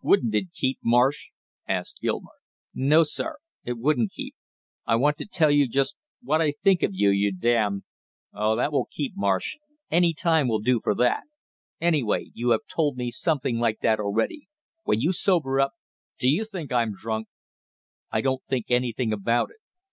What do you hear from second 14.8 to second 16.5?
When you sober up" "Do you